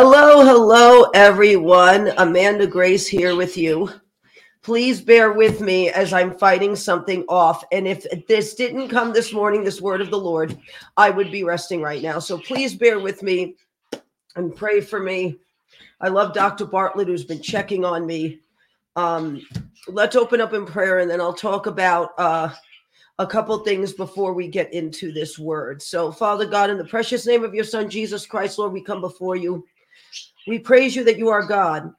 [0.00, 2.12] Hello, hello, everyone.
[2.18, 3.90] Amanda Grace here with you.
[4.62, 7.64] Please bear with me as I'm fighting something off.
[7.72, 10.56] And if this didn't come this morning, this word of the Lord,
[10.96, 12.20] I would be resting right now.
[12.20, 13.56] So please bear with me
[14.36, 15.40] and pray for me.
[16.00, 16.66] I love Dr.
[16.66, 18.38] Bartlett, who's been checking on me.
[18.94, 19.44] Um,
[19.88, 22.54] let's open up in prayer and then I'll talk about uh,
[23.18, 25.82] a couple things before we get into this word.
[25.82, 29.00] So, Father God, in the precious name of your Son, Jesus Christ, Lord, we come
[29.00, 29.66] before you.
[30.48, 31.92] We praise you that you are God.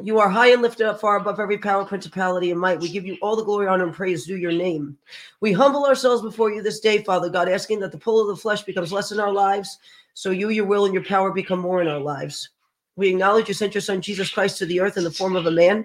[0.00, 2.78] You are high and lifted up far above every power, principality, and might.
[2.78, 4.96] We give you all the glory, honor, and praise due your name.
[5.40, 8.40] We humble ourselves before you this day, Father God, asking that the pull of the
[8.40, 9.78] flesh becomes less in our lives,
[10.14, 12.50] so you, your will, and your power become more in our lives.
[12.94, 15.46] We acknowledge you sent your Son, Jesus Christ, to the earth in the form of
[15.46, 15.84] a man,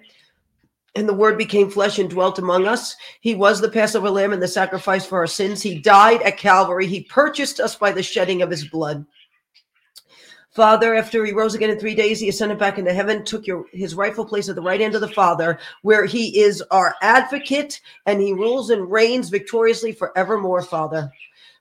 [0.93, 2.95] and the word became flesh and dwelt among us.
[3.21, 5.63] He was the Passover lamb and the sacrifice for our sins.
[5.63, 6.85] He died at Calvary.
[6.85, 9.03] He purchased us by the shedding of his blood.
[10.53, 13.65] Father, after he rose again in three days, he ascended back into heaven, took your
[13.71, 17.81] his rightful place at the right hand of the Father, where he is our advocate
[18.05, 21.11] and he rules and reigns victoriously forevermore, Father.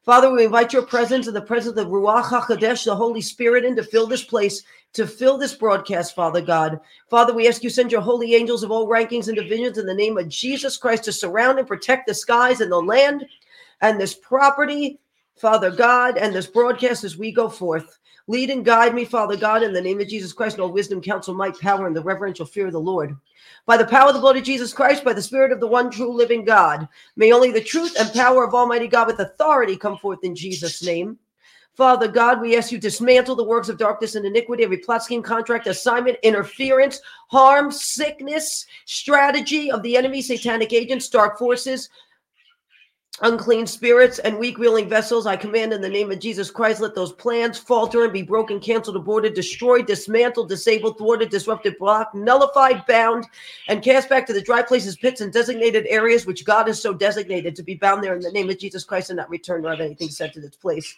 [0.05, 3.77] Father, we invite your presence and the presence of Ruach HaKodesh, the Holy Spirit, in
[3.77, 6.79] to fill this place, to fill this broadcast, Father God.
[7.09, 9.95] Father, we ask you send your holy angels of all rankings and divisions in the
[9.95, 13.25] name of Jesus Christ to surround and protect the skies and the land
[13.81, 14.99] and this property,
[15.37, 17.99] Father God, and this broadcast as we go forth.
[18.29, 21.35] Lead and guide me, Father God, in the name of Jesus Christ, all wisdom, counsel,
[21.35, 23.17] might, power, and the reverential fear of the Lord.
[23.67, 25.91] By the power of the blood of Jesus Christ, by the Spirit of the one
[25.91, 29.97] true living God, may only the truth and power of Almighty God with authority come
[29.97, 31.19] forth in Jesus' name.
[31.75, 35.23] Father God, we ask you dismantle the works of darkness and iniquity, every plot, scheme,
[35.23, 41.89] contract, assignment, interference, harm, sickness, strategy of the enemy, satanic agents, dark forces,
[43.21, 46.95] unclean spirits and weak willing vessels i command in the name of jesus christ let
[46.95, 52.85] those plans falter and be broken canceled aborted destroyed dismantled disabled thwarted disrupted blocked nullified
[52.87, 53.27] bound
[53.69, 56.95] and cast back to the dry places pits and designated areas which god has so
[56.95, 59.71] designated to be bound there in the name of jesus christ and not return or
[59.71, 60.97] have anything sent to its place.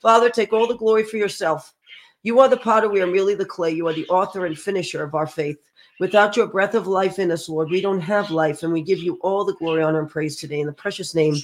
[0.00, 1.74] Father take all the glory for yourself.
[2.22, 3.72] You are the potter we are merely the clay.
[3.72, 5.58] You are the author and finisher of our faith
[6.00, 8.62] Without your breath of life in us, Lord, we don't have life.
[8.62, 11.36] And we give you all the glory, honor, and praise today in the precious name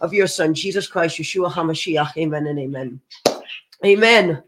[0.00, 2.16] of your Son, Jesus Christ, Yeshua HaMashiach.
[2.16, 3.00] Amen and amen.
[3.84, 4.42] Amen.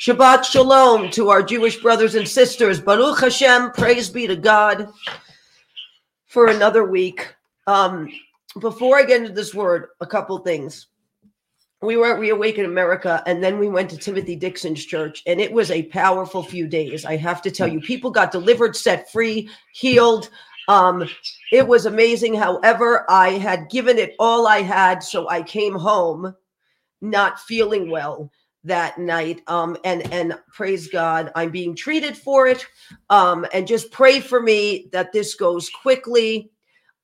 [0.00, 2.80] Shabbat Shalom to our Jewish brothers and sisters.
[2.80, 4.92] Baruch Hashem, praise be to God
[6.26, 7.34] for another week.
[7.66, 8.08] Um,
[8.60, 10.86] before I get into this word, a couple things
[11.84, 15.52] we were at Reawaken America, and then we went to Timothy Dixon's church, and it
[15.52, 17.04] was a powerful few days.
[17.04, 20.30] I have to tell you, people got delivered, set free, healed.
[20.68, 21.08] Um,
[21.52, 22.34] it was amazing.
[22.34, 26.34] However, I had given it all I had, so I came home
[27.00, 28.30] not feeling well
[28.64, 29.42] that night.
[29.46, 32.66] Um, and and praise God, I'm being treated for it.
[33.10, 36.50] Um, and just pray for me that this goes quickly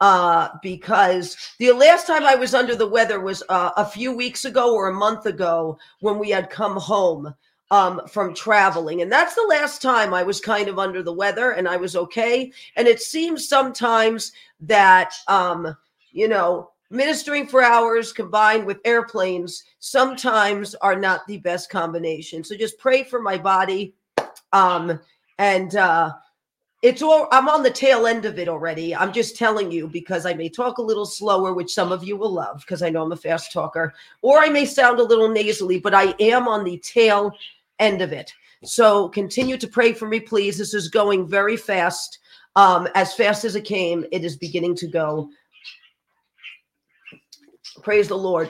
[0.00, 4.44] uh, because the last time I was under the weather was uh, a few weeks
[4.44, 7.34] ago or a month ago when we had come home
[7.70, 9.02] um, from traveling.
[9.02, 11.96] And that's the last time I was kind of under the weather and I was
[11.96, 12.50] okay.
[12.76, 15.76] And it seems sometimes that, um,
[16.12, 22.42] you know, ministering for hours combined with airplanes sometimes are not the best combination.
[22.42, 23.94] So just pray for my body.
[24.52, 24.98] Um,
[25.38, 26.14] and, uh,
[26.82, 28.94] it's all i'm on the tail end of it already.
[28.94, 32.16] I'm just telling you because i may talk a little slower which some of you
[32.16, 33.92] will love because i know i'm a fast talker
[34.22, 37.32] or i may sound a little nasally but i am on the tail
[37.80, 38.32] end of it.
[38.62, 40.58] So continue to pray for me please.
[40.58, 42.18] This is going very fast.
[42.56, 45.30] Um as fast as it came it is beginning to go.
[47.82, 48.48] Praise the lord.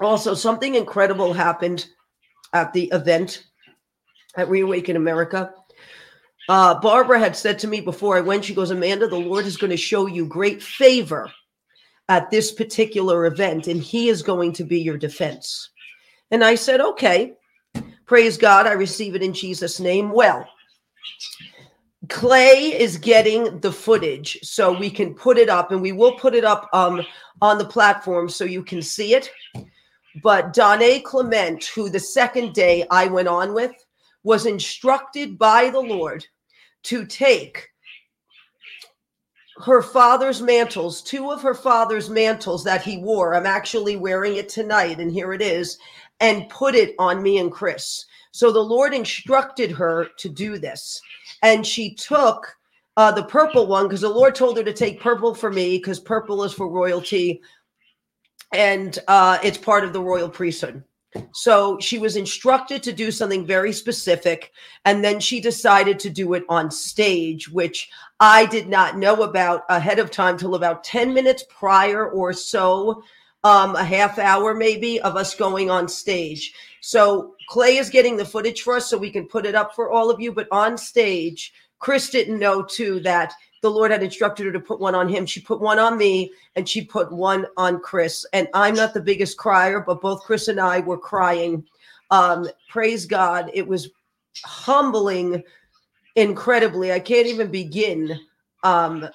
[0.00, 1.86] Also something incredible happened
[2.52, 3.46] at the event
[4.36, 5.54] at reawaken america
[6.48, 9.56] uh, Barbara had said to me before I went, she goes, Amanda, the Lord is
[9.56, 11.30] going to show you great favor
[12.08, 15.70] at this particular event, and He is going to be your defense.
[16.30, 17.32] And I said, okay,
[18.06, 18.66] praise God.
[18.66, 20.10] I receive it in Jesus' name.
[20.10, 20.46] Well,
[22.10, 26.34] Clay is getting the footage so we can put it up, and we will put
[26.34, 27.00] it up um,
[27.40, 29.30] on the platform so you can see it.
[30.22, 33.72] But Donna Clement, who the second day I went on with,
[34.22, 36.26] was instructed by the Lord
[36.84, 37.68] to take
[39.58, 43.34] her father's mantles, two of her father's mantles that he wore.
[43.34, 45.78] I'm actually wearing it tonight, and here it is,
[46.20, 48.04] and put it on me and Chris.
[48.32, 51.00] So the Lord instructed her to do this.
[51.42, 52.56] And she took
[52.96, 56.00] uh, the purple one because the Lord told her to take purple for me because
[56.00, 57.40] purple is for royalty
[58.52, 60.82] and uh, it's part of the royal priesthood.
[61.32, 64.52] So she was instructed to do something very specific.
[64.84, 67.90] And then she decided to do it on stage, which
[68.20, 73.02] I did not know about ahead of time till about 10 minutes prior or so,
[73.44, 76.54] um, a half hour maybe of us going on stage.
[76.80, 79.90] So Clay is getting the footage for us so we can put it up for
[79.90, 80.32] all of you.
[80.32, 83.34] But on stage, Chris didn't know too that
[83.64, 85.24] the Lord had instructed her to put one on him.
[85.24, 88.26] She put one on me and she put one on Chris.
[88.34, 91.64] And I'm not the biggest crier, but both Chris and I were crying.
[92.10, 93.50] Um, praise God.
[93.54, 93.88] It was
[94.44, 95.42] humbling
[96.14, 96.92] incredibly.
[96.92, 98.20] I can't even begin
[98.64, 99.08] um,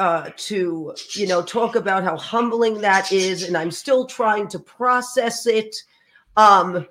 [0.00, 3.44] uh, to, you know, talk about how humbling that is.
[3.44, 5.76] And I'm still trying to process it.
[6.36, 6.88] Um,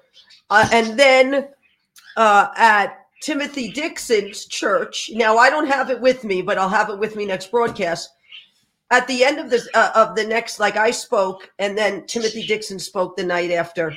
[0.49, 1.49] uh, and then
[2.15, 5.09] uh, at Timothy Dixon's church.
[5.13, 8.09] Now I don't have it with me, but I'll have it with me next broadcast.
[8.89, 12.45] At the end of this uh, of the next, like I spoke, and then Timothy
[12.45, 13.95] Dixon spoke the night after.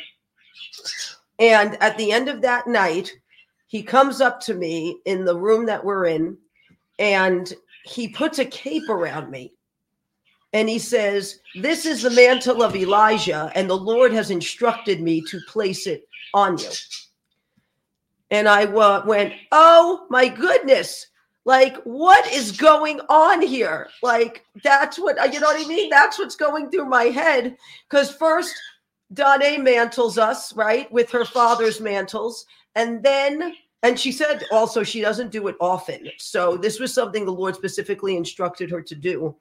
[1.38, 3.12] And at the end of that night,
[3.66, 6.36] he comes up to me in the room that we're in,
[7.00, 7.52] and
[7.84, 9.52] he puts a cape around me.
[10.52, 15.22] And he says, This is the mantle of Elijah, and the Lord has instructed me
[15.22, 16.68] to place it on you.
[18.30, 21.06] And I uh, went, oh my goodness.
[21.46, 23.88] Like, what is going on here?
[24.02, 25.90] Like, that's what, you know what I mean?
[25.90, 27.56] That's what's going through my head.
[27.88, 28.54] Because first,
[29.12, 32.46] Donna mantles us, right, with her father's mantles.
[32.74, 36.08] And then, and she said also she doesn't do it often.
[36.16, 39.36] So this was something the Lord specifically instructed her to do.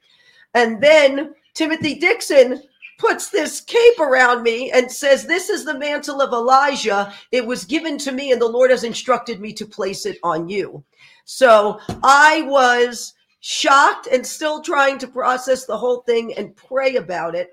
[0.54, 2.62] And then Timothy Dixon
[2.98, 7.14] puts this cape around me and says, This is the mantle of Elijah.
[7.32, 10.50] It was given to me, and the Lord has instructed me to place it on
[10.50, 10.84] you.
[11.26, 17.36] So I was shocked and still trying to process the whole thing and pray about
[17.36, 17.52] it.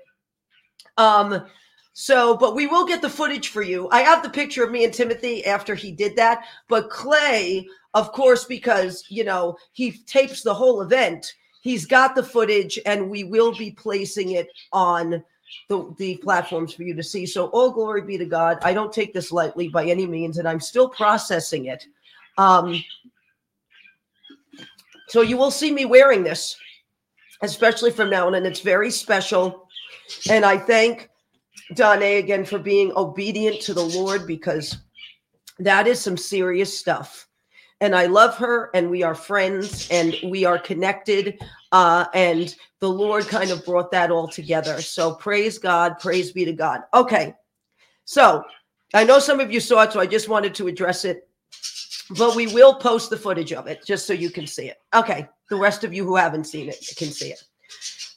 [0.97, 1.45] Um,
[1.93, 3.89] so, but we will get the footage for you.
[3.91, 6.45] I have the picture of me and Timothy after he did that.
[6.69, 12.23] But Clay, of course, because, you know, he tapes the whole event, he's got the
[12.23, 15.23] footage and we will be placing it on
[15.69, 17.25] the, the platforms for you to see.
[17.25, 18.57] So all glory be to God.
[18.63, 21.85] I don't take this lightly by any means, and I'm still processing it.
[22.37, 22.83] Um,
[25.07, 26.57] so you will see me wearing this,
[27.41, 29.67] especially from now on, and it's very special.
[30.29, 31.09] And I thank
[31.75, 34.77] Donna again for being obedient to the Lord because
[35.59, 37.27] that is some serious stuff
[37.81, 41.41] and I love her, and we are friends, and we are connected.
[41.71, 44.81] Uh, and the Lord kind of brought that all together.
[44.81, 46.81] So praise God, praise be to God.
[46.93, 47.33] Okay,
[48.05, 48.43] so
[48.93, 51.27] I know some of you saw it, so I just wanted to address it,
[52.17, 54.77] but we will post the footage of it just so you can see it.
[54.93, 57.43] Okay, the rest of you who haven't seen it can see it.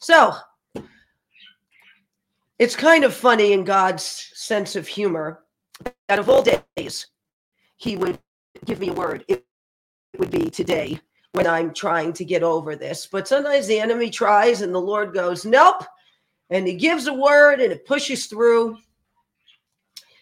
[0.00, 0.34] So
[2.58, 5.44] it's kind of funny in God's sense of humor
[6.08, 6.44] that of all
[6.76, 7.06] days,
[7.76, 8.18] He would
[8.66, 9.24] give me a word.
[9.28, 9.44] It
[10.18, 11.00] would be today
[11.32, 13.06] when I'm trying to get over this.
[13.10, 15.84] But sometimes the enemy tries and the Lord goes, nope.
[16.50, 18.78] And he gives a word and it pushes through.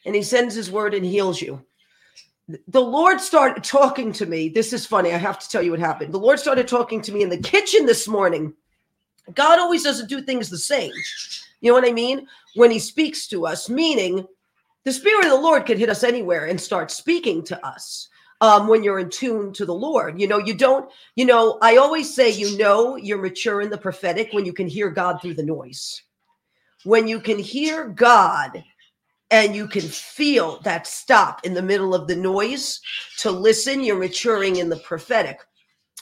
[0.07, 1.63] And he sends his word and heals you.
[2.69, 4.49] The Lord started talking to me.
[4.49, 5.13] This is funny.
[5.13, 6.13] I have to tell you what happened.
[6.13, 8.55] The Lord started talking to me in the kitchen this morning.
[9.35, 10.93] God always doesn't do things the same.
[11.61, 12.27] You know what I mean?
[12.57, 14.27] When he speaks to us, meaning
[14.85, 18.09] the Spirit of the Lord could hit us anywhere and start speaking to us
[18.43, 20.21] um, when you're in tune to the Lord.
[20.21, 23.79] You know, you don't, you know, I always say, you know, you're mature in the
[23.79, 26.03] prophetic when you can hear God through the noise.
[26.83, 28.65] When you can hear God
[29.31, 32.81] and you can feel that stop in the middle of the noise
[33.19, 35.39] to listen, you're maturing in the prophetic.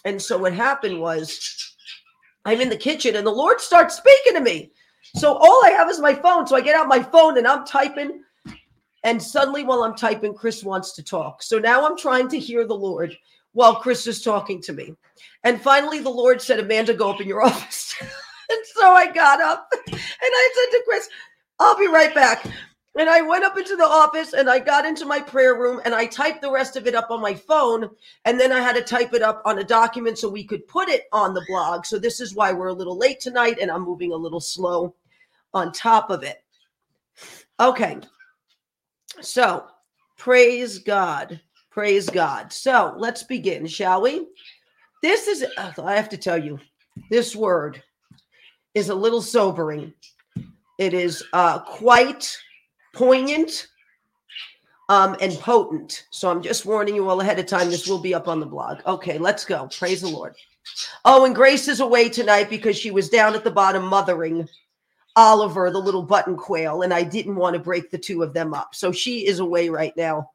[0.06, 1.76] And so what happened was
[2.46, 4.72] I'm in the kitchen and the Lord starts speaking to me.
[5.16, 6.46] So all I have is my phone.
[6.46, 8.22] So I get out my phone and I'm typing
[9.02, 11.42] and suddenly, while I'm typing, Chris wants to talk.
[11.42, 13.16] So now I'm trying to hear the Lord
[13.52, 14.94] while Chris is talking to me.
[15.44, 17.94] And finally, the Lord said, Amanda, go up in your office.
[18.00, 21.08] and so I got up and I said to Chris,
[21.58, 22.46] I'll be right back.
[22.98, 25.94] And I went up into the office and I got into my prayer room and
[25.94, 27.88] I typed the rest of it up on my phone.
[28.24, 30.88] And then I had to type it up on a document so we could put
[30.88, 31.86] it on the blog.
[31.86, 34.94] So this is why we're a little late tonight and I'm moving a little slow
[35.54, 36.42] on top of it.
[37.60, 38.00] Okay.
[39.20, 39.66] So,
[40.16, 41.40] praise God.
[41.70, 42.52] Praise God.
[42.52, 44.26] So, let's begin, shall we?
[45.02, 46.58] This is, I have to tell you,
[47.10, 47.82] this word
[48.74, 49.92] is a little sobering.
[50.78, 52.36] It is uh, quite
[52.94, 53.68] poignant
[54.88, 56.06] um, and potent.
[56.10, 57.70] So, I'm just warning you all ahead of time.
[57.70, 58.78] This will be up on the blog.
[58.86, 59.68] Okay, let's go.
[59.78, 60.34] Praise the Lord.
[61.04, 64.48] Oh, and Grace is away tonight because she was down at the bottom mothering
[65.16, 68.54] Oliver, the little button quail, and I didn't want to break the two of them
[68.54, 68.74] up.
[68.74, 70.30] So she is away right now.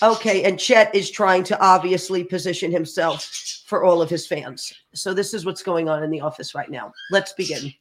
[0.00, 3.24] Okay, and Chet is trying to obviously position himself
[3.66, 4.72] for all of his fans.
[4.94, 6.92] So this is what's going on in the office right now.
[7.10, 7.72] Let's begin.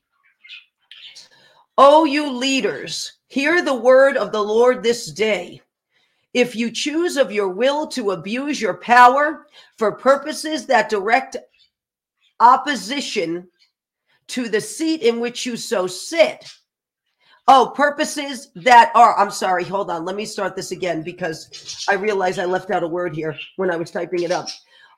[1.77, 5.62] Oh, you leaders, hear the word of the Lord this day.
[6.33, 11.38] If you choose of your will to abuse your power for purposes that direct
[12.39, 13.48] opposition
[14.31, 16.50] to the seat in which you so sit.
[17.47, 20.05] Oh, purposes that are, I'm sorry, hold on.
[20.05, 23.69] Let me start this again because I realize I left out a word here when
[23.69, 24.47] I was typing it up.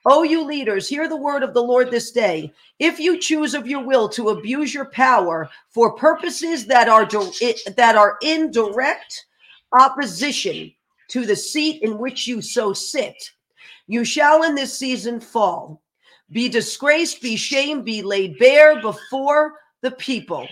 [0.05, 2.53] Oh, you leaders, hear the word of the Lord this day.
[2.77, 7.95] If you choose of your will to abuse your power for purposes that are that
[7.95, 9.25] are in direct
[9.71, 10.71] opposition
[11.07, 13.31] to the seat in which you so sit,
[13.87, 15.81] you shall in this season fall
[16.33, 20.47] be disgraced, be shamed, be laid bare before the people,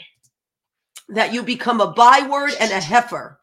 [1.10, 3.40] that you become a byword and a heifer.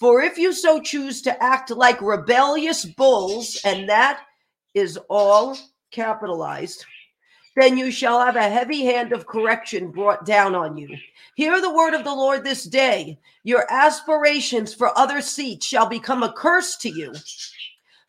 [0.00, 4.24] For if you so choose to act like rebellious bulls, and that
[4.74, 5.56] is all
[5.92, 6.84] capitalized,
[7.54, 10.88] then you shall have a heavy hand of correction brought down on you.
[11.34, 13.18] Hear the word of the Lord this day.
[13.44, 17.12] Your aspirations for other seats shall become a curse to you.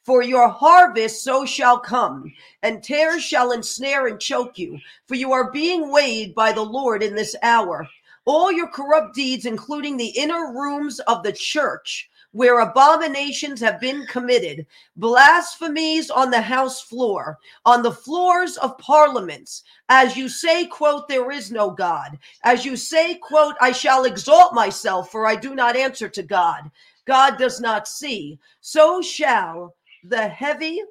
[0.03, 4.79] For your harvest so shall come, and tares shall ensnare and choke you.
[5.07, 7.87] For you are being weighed by the Lord in this hour.
[8.25, 14.05] All your corrupt deeds, including the inner rooms of the church, where abominations have been
[14.07, 14.65] committed,
[14.97, 21.31] blasphemies on the house floor, on the floors of parliaments, as you say, quote, there
[21.31, 25.77] is no God, as you say, quote, I shall exalt myself, for I do not
[25.77, 26.71] answer to God.
[27.05, 28.39] God does not see.
[28.61, 30.81] So shall the heavy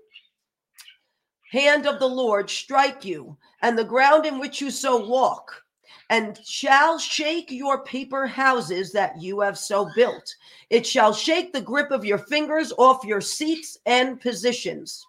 [1.51, 5.63] hand of the Lord strike you, and the ground in which you so walk,
[6.09, 10.35] and shall shake your paper houses that you have so built.
[10.71, 15.07] It shall shake the grip of your fingers off your seats and positions.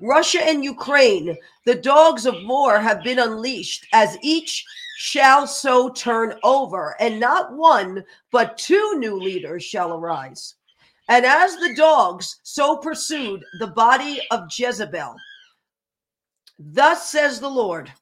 [0.00, 4.64] Russia and Ukraine, the dogs of war have been unleashed, as each
[4.96, 10.56] shall so turn over, and not one, but two new leaders shall arise.
[11.08, 15.16] And as the dogs so pursued the body of Jezebel,
[16.58, 17.92] thus says the Lord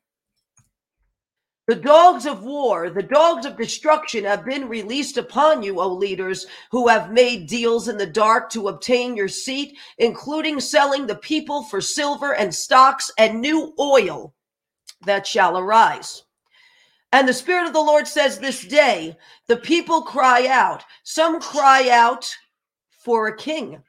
[1.71, 6.47] the dogs of war, the dogs of destruction have been released upon you, O leaders
[6.73, 11.63] who have made deals in the dark to obtain your seat, including selling the people
[11.63, 14.35] for silver and stocks and new oil
[15.03, 16.25] that shall arise.
[17.13, 19.17] And the Spirit of the Lord says this day,
[19.47, 20.83] the people cry out.
[21.05, 22.29] Some cry out
[23.01, 23.83] for a king.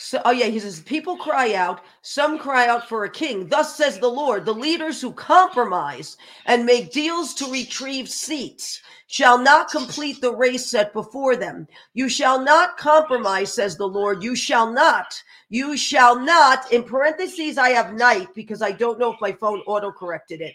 [0.00, 3.48] So, oh yeah, he says, people cry out, some cry out for a king.
[3.48, 9.38] Thus says the Lord, the leaders who compromise and make deals to retrieve seats shall
[9.38, 11.66] not complete the race set before them.
[11.94, 14.22] You shall not compromise, says the Lord.
[14.22, 15.20] You shall not.
[15.48, 16.70] You shall not.
[16.72, 20.54] In parentheses, I have night because I don't know if my phone auto corrected it.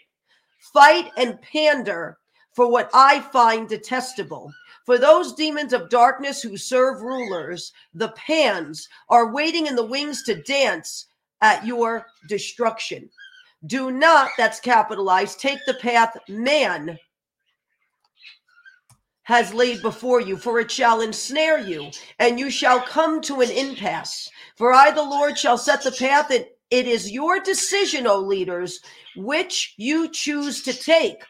[0.74, 2.18] Fight and pander
[2.54, 4.52] for what I find detestable.
[4.86, 10.24] For those demons of darkness who serve rulers, the pans are waiting in the wings
[10.24, 11.08] to dance
[11.42, 13.10] at your destruction.
[13.66, 16.98] Do not, that's capitalized, take the path man
[19.24, 23.50] has laid before you, for it shall ensnare you, and you shall come to an
[23.50, 24.30] impasse.
[24.58, 28.82] For I, the Lord, shall set the path, and it is your decision, O leaders,
[29.16, 31.24] which you choose to take.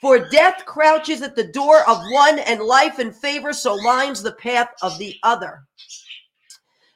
[0.00, 4.32] For death crouches at the door of one, and life and favor so lines the
[4.32, 5.64] path of the other.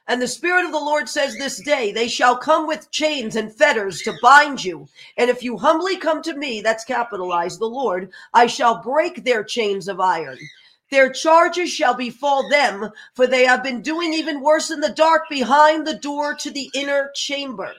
[0.06, 3.52] And the Spirit of the Lord says this day, they shall come with chains and
[3.52, 4.88] fetters to bind you.
[5.16, 9.42] And if you humbly come to me, that's capitalized, the Lord, I shall break their
[9.42, 10.38] chains of iron.
[10.90, 15.28] Their charges shall befall them, for they have been doing even worse in the dark
[15.28, 17.73] behind the door to the inner chamber.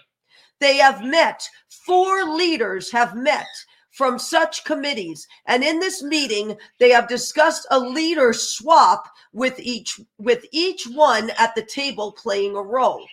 [0.59, 3.47] They have met, four leaders have met
[3.93, 5.27] from such committees.
[5.45, 11.31] And in this meeting, they have discussed a leader swap with each with each one
[11.37, 13.07] at the table playing a role.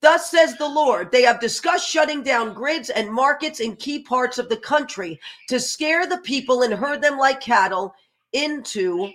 [0.00, 4.36] Thus says the Lord, they have discussed shutting down grids and markets in key parts
[4.36, 7.94] of the country to scare the people and herd them like cattle
[8.32, 9.10] into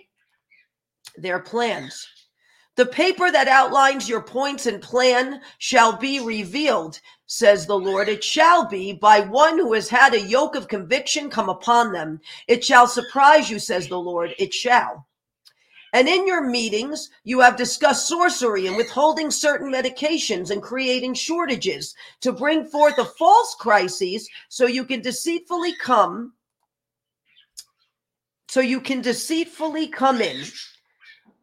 [1.18, 2.08] their plans.
[2.76, 8.10] The paper that outlines your points and plan shall be revealed, says the Lord.
[8.10, 12.20] It shall be by one who has had a yoke of conviction come upon them.
[12.48, 14.34] It shall surprise you, says the Lord.
[14.40, 15.08] It shall.
[15.94, 21.96] And in your meetings, you have discussed sorcery and withholding certain medications and creating shortages
[22.22, 26.34] to bring forth a false crisis so you can deceitfully come
[28.50, 30.44] so you can deceitfully come in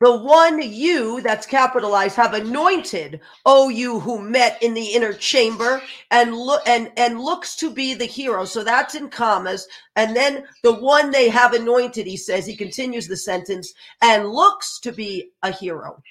[0.00, 5.80] the one you that's capitalized have anointed oh you who met in the inner chamber
[6.10, 8.44] and look and and looks to be the hero.
[8.44, 9.66] So that's in commas.
[9.96, 13.72] And then the one they have anointed he says he continues the sentence
[14.02, 16.02] and looks to be a hero.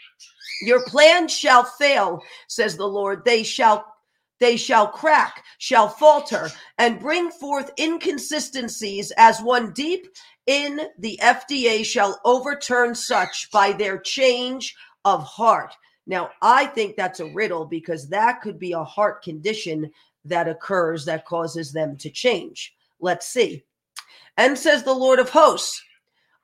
[0.61, 3.25] Your plan shall fail says the lord.
[3.25, 3.85] They shall
[4.39, 10.07] they shall crack, shall falter, and bring forth inconsistencies as one deep
[10.45, 15.73] in the FDA shall overturn such by their change of heart.
[16.05, 19.91] Now, I think that's a riddle because that could be a heart condition
[20.25, 22.75] that occurs that causes them to change.
[22.99, 23.63] Let's see.
[24.37, 25.81] And says the Lord of hosts,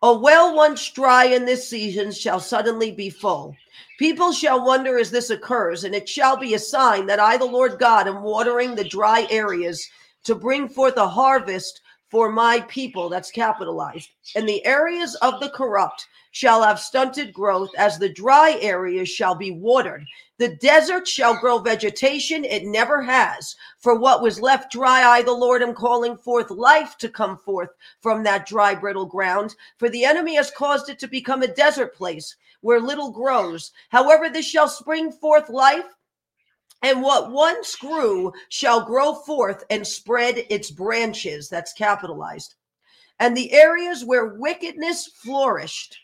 [0.01, 3.55] a well once dry in this season shall suddenly be full.
[3.97, 7.45] People shall wonder as this occurs, and it shall be a sign that I, the
[7.45, 9.85] Lord God, am watering the dry areas
[10.23, 14.09] to bring forth a harvest for my people, that's capitalized.
[14.35, 19.35] And the areas of the corrupt shall have stunted growth, as the dry areas shall
[19.35, 20.05] be watered.
[20.37, 23.55] The desert shall grow vegetation, it never has.
[23.77, 27.69] For what was left dry, I, the Lord, am calling forth life to come forth
[28.01, 29.55] from that dry, brittle ground.
[29.77, 33.71] For the enemy has caused it to become a desert place where little grows.
[33.89, 35.85] However, this shall spring forth life
[36.81, 41.49] and what once grew shall grow forth and spread its branches.
[41.49, 42.55] That's capitalized.
[43.19, 45.97] And the areas where wickedness flourished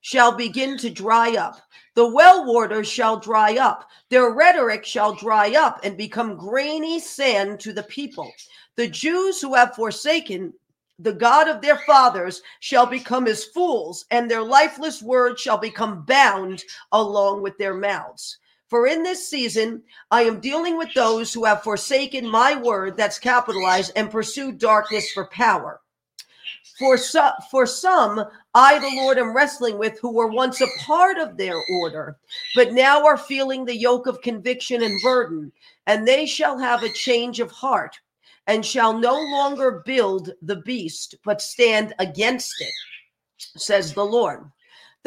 [0.00, 1.60] shall begin to dry up.
[1.94, 3.88] The well waters shall dry up.
[4.10, 8.30] Their rhetoric shall dry up and become grainy sand to the people.
[8.76, 10.52] The Jews who have forsaken
[11.00, 16.04] the God of their fathers shall become as fools, and their lifeless words shall become
[16.04, 18.38] bound along with their mouths.
[18.68, 23.18] For in this season, I am dealing with those who have forsaken my word, that's
[23.18, 25.80] capitalized, and pursued darkness for power.
[26.78, 31.18] For, so, for some, I, the Lord, am wrestling with who were once a part
[31.18, 32.18] of their order,
[32.54, 35.50] but now are feeling the yoke of conviction and burden,
[35.86, 37.98] and they shall have a change of heart
[38.46, 42.72] and shall no longer build the beast, but stand against it,
[43.56, 44.50] says the Lord.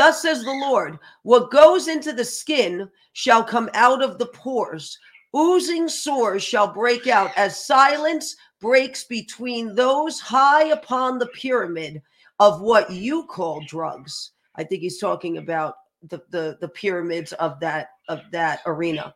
[0.01, 4.97] Thus says the Lord, what goes into the skin shall come out of the pores.
[5.35, 12.01] Oozing sores shall break out as silence breaks between those high upon the pyramid
[12.39, 14.31] of what you call drugs.
[14.55, 15.75] I think he's talking about
[16.09, 19.13] the, the, the pyramids of that of that arena.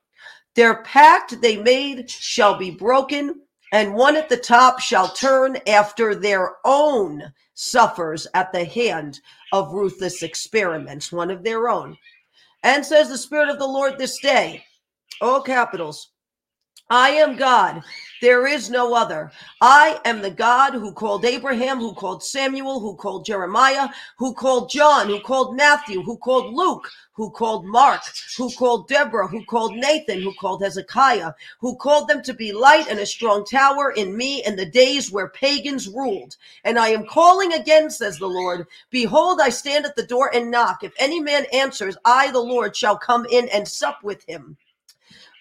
[0.53, 3.41] Their pact they made shall be broken,
[3.75, 7.21] and one at the top shall turn after their own
[7.55, 9.19] suffers at the hand
[9.51, 11.97] of ruthless experiments, one of their own.
[12.63, 14.63] And says the Spirit of the Lord this day,
[15.19, 16.11] all capitals,
[16.89, 17.81] I am God.
[18.21, 19.31] There is no other.
[19.59, 24.69] I am the God who called Abraham, who called Samuel, who called Jeremiah, who called
[24.69, 28.01] John, who called Matthew, who called Luke, who called Mark,
[28.37, 32.87] who called Deborah, who called Nathan, who called Hezekiah, who called them to be light
[32.87, 36.37] and a strong tower in me in the days where pagans ruled.
[36.63, 38.67] And I am calling again, says the Lord.
[38.91, 40.83] Behold, I stand at the door and knock.
[40.83, 44.57] If any man answers, I, the Lord, shall come in and sup with him.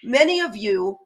[0.03, 0.99] Many of you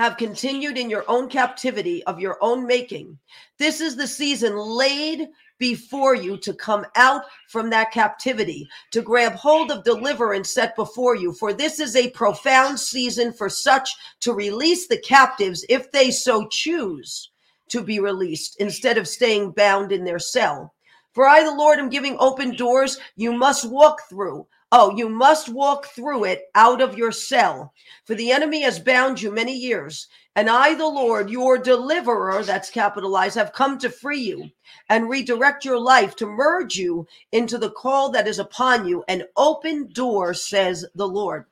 [0.00, 3.18] have continued in your own captivity of your own making.
[3.58, 9.34] This is the season laid before you to come out from that captivity, to grab
[9.34, 11.34] hold of deliverance set before you.
[11.34, 16.48] For this is a profound season for such to release the captives if they so
[16.48, 17.30] choose
[17.68, 20.72] to be released instead of staying bound in their cell.
[21.12, 25.48] For I, the Lord, am giving open doors you must walk through Oh, you must
[25.48, 27.72] walk through it out of your cell,
[28.04, 30.06] for the enemy has bound you many years.
[30.36, 34.50] And I, the Lord, your deliverer, that's capitalized, have come to free you
[34.88, 39.02] and redirect your life to merge you into the call that is upon you.
[39.08, 41.46] An open door, says the Lord.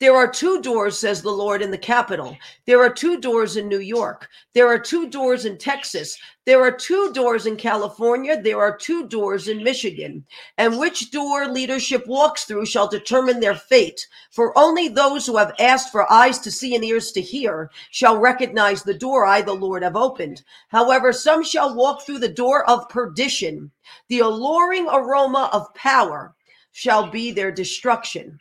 [0.00, 2.36] There are two doors, says the Lord, in the capital.
[2.66, 4.28] There are two doors in New York.
[4.54, 6.16] There are two doors in Texas.
[6.46, 8.40] There are two doors in California.
[8.40, 10.24] There are two doors in Michigan.
[10.56, 14.06] And which door leadership walks through shall determine their fate.
[14.30, 18.18] For only those who have asked for eyes to see and ears to hear shall
[18.18, 20.42] recognize the door I, the Lord, have opened.
[20.68, 23.72] However, some shall walk through the door of perdition.
[24.08, 26.36] The alluring aroma of power
[26.70, 28.38] shall be their destruction.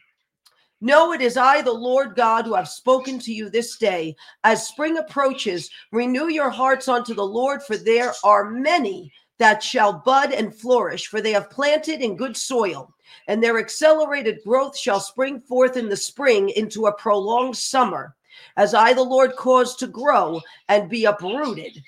[0.79, 4.15] No, it is I, the Lord God, who have spoken to you this day.
[4.43, 10.01] As spring approaches, renew your hearts unto the Lord, for there are many that shall
[10.05, 12.93] bud and flourish, for they have planted in good soil,
[13.27, 18.15] and their accelerated growth shall spring forth in the spring into a prolonged summer,
[18.55, 21.81] as I, the Lord, cause to grow and be uprooted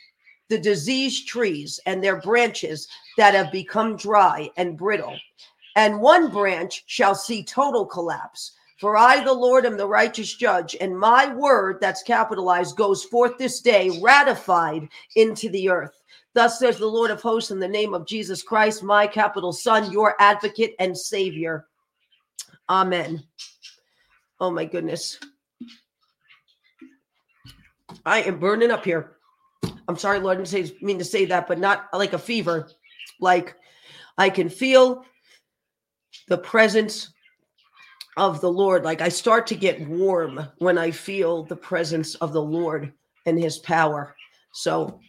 [0.50, 5.16] the diseased trees and their branches that have become dry and brittle.
[5.76, 8.54] And one branch shall see total collapse.
[8.80, 13.38] For I, the Lord, am the righteous judge, and my word, that's capitalized, goes forth
[13.38, 14.88] this day, ratified
[15.18, 16.02] into the earth.
[16.34, 19.92] Thus says the Lord of hosts, in the name of Jesus Christ, my capital Son,
[19.92, 21.68] your advocate and savior.
[22.70, 23.22] Amen.
[24.40, 25.20] Oh my goodness.
[28.06, 29.18] I am burning up here.
[29.90, 32.70] I'm sorry, Lord, I didn't say, mean to say that, but not like a fever.
[33.20, 33.56] Like
[34.18, 35.04] I can feel
[36.30, 37.12] the presence
[38.20, 38.84] of the Lord.
[38.84, 42.92] Like I start to get warm when I feel the presence of the Lord
[43.26, 44.14] and his power.
[44.52, 45.00] So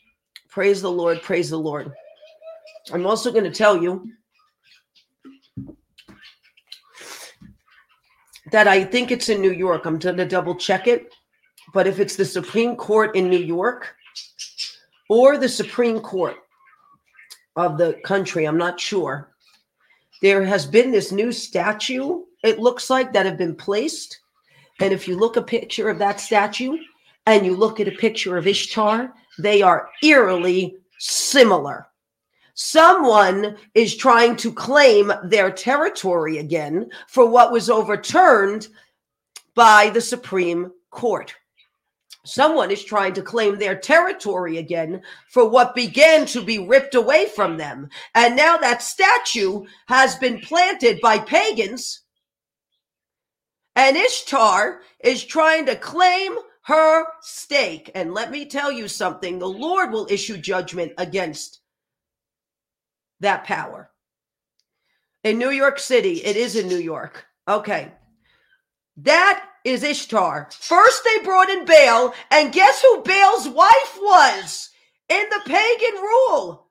[0.48, 1.92] praise the Lord, praise the Lord.
[2.92, 4.10] I'm also going to tell you
[8.52, 9.86] that I think it's in New York.
[9.86, 11.12] I'm going to double check it.
[11.74, 13.94] But if it's the Supreme Court in New York
[15.08, 16.36] or the Supreme Court
[17.56, 19.32] of the country, I'm not sure.
[20.22, 24.20] There has been this new statue, it looks like, that have been placed.
[24.80, 26.78] And if you look a picture of that statue
[27.26, 31.86] and you look at a picture of Ishtar, they are eerily similar.
[32.54, 38.68] Someone is trying to claim their territory again for what was overturned
[39.54, 41.34] by the Supreme Court.
[42.24, 45.00] Someone is trying to claim their territory again
[45.30, 47.88] for what began to be ripped away from them.
[48.14, 52.02] And now that statue has been planted by pagans.
[53.80, 57.90] And Ishtar is trying to claim her stake.
[57.94, 61.60] And let me tell you something the Lord will issue judgment against
[63.20, 63.90] that power.
[65.24, 67.24] In New York City, it is in New York.
[67.48, 67.90] Okay.
[68.98, 70.50] That is Ishtar.
[70.52, 74.68] First, they brought in Baal, and guess who Baal's wife was
[75.08, 76.66] in the pagan rule?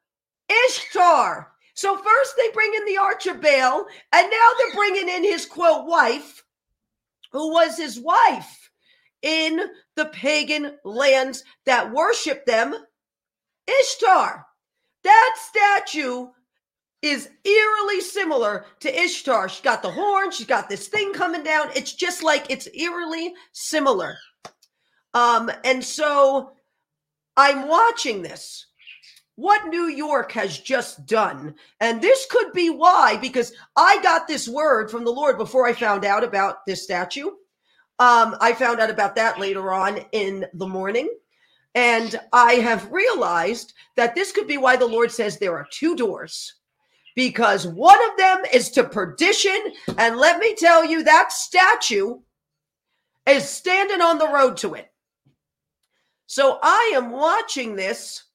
[0.67, 1.53] Ishtar.
[1.73, 5.47] So, first, they bring in the Arch of Baal, and now they're bringing in his
[5.47, 6.43] quote wife,
[7.31, 8.69] who was his wife
[9.21, 9.59] in
[9.95, 12.73] the pagan lands that worship them,
[13.67, 14.45] Ishtar.
[15.03, 16.27] That statue
[17.01, 19.49] is eerily similar to Ishtar.
[19.49, 21.69] She's got the horn, she's got this thing coming down.
[21.75, 24.17] It's just like it's eerily similar.
[25.13, 26.51] Um, and so
[27.37, 28.65] I'm watching this.
[29.39, 31.55] What New York has just done.
[31.79, 35.71] And this could be why, because I got this word from the Lord before I
[35.71, 37.27] found out about this statue.
[37.99, 41.07] Um, I found out about that later on in the morning.
[41.73, 45.95] And I have realized that this could be why the Lord says there are two
[45.95, 46.55] doors
[47.15, 49.57] because one of them is to perdition.
[49.97, 52.17] And let me tell you, that statue
[53.25, 54.91] is standing on the road to it.
[56.25, 58.25] So I am watching this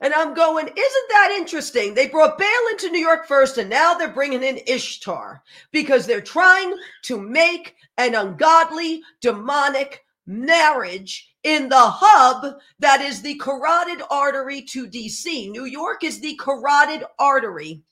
[0.00, 1.94] and I'm going, isn't that interesting?
[1.94, 6.20] They brought Baal into New York first, and now they're bringing in Ishtar because they're
[6.20, 14.60] trying to make an ungodly, demonic marriage in the hub that is the carotid artery
[14.62, 15.50] to DC.
[15.50, 17.82] New York is the carotid artery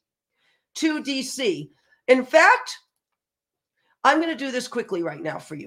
[0.75, 1.71] to DC.
[2.09, 2.77] In fact,
[4.03, 5.67] I'm going to do this quickly right now for you.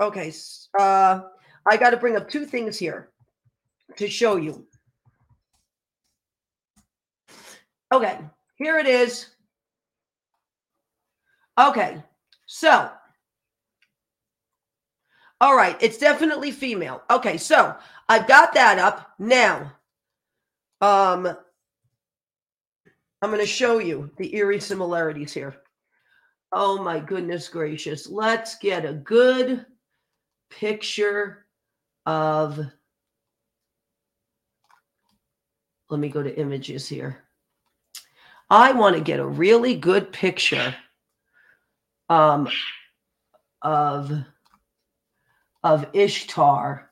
[0.00, 0.32] Okay.
[0.78, 1.20] Uh,
[1.64, 3.10] I got to bring up two things here
[3.96, 4.66] to show you.
[7.92, 8.18] Okay.
[8.56, 9.26] Here it is.
[11.60, 12.02] Okay.
[12.46, 12.90] So,
[15.40, 15.76] all right.
[15.80, 17.02] It's definitely female.
[17.10, 17.36] Okay.
[17.36, 17.76] So
[18.08, 19.72] I've got that up now.
[20.80, 21.26] Um,
[23.20, 25.56] I'm going to show you the eerie similarities here.
[26.50, 28.08] Oh my goodness gracious.
[28.08, 29.66] Let's get a good
[30.50, 31.46] picture
[32.06, 32.58] of.
[35.90, 37.22] Let me go to images here.
[38.52, 40.76] I want to get a really good picture
[42.10, 42.50] um,
[43.62, 44.12] of
[45.64, 46.90] of Ishtar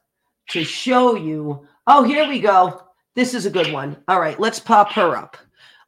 [0.49, 1.68] to show you.
[1.87, 2.83] Oh, here we go.
[3.14, 4.03] This is a good one.
[4.09, 5.37] All right, let's pop her up.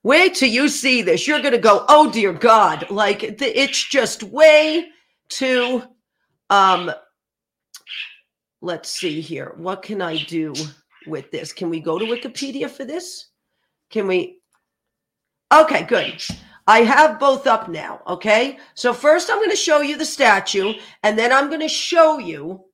[0.02, 1.26] Wait till you see this.
[1.26, 2.90] You're going to go, oh dear God.
[2.90, 4.88] Like it's just way
[5.30, 5.84] too.
[6.50, 6.92] Um,
[8.60, 9.54] let's see here.
[9.56, 10.52] What can I do
[11.06, 11.50] with this?
[11.50, 13.30] Can we go to Wikipedia for this?
[13.88, 14.41] Can we?
[15.52, 16.22] Okay, good.
[16.66, 18.00] I have both up now.
[18.06, 18.58] Okay.
[18.74, 22.18] So first I'm going to show you the statue and then I'm going to show
[22.18, 22.64] you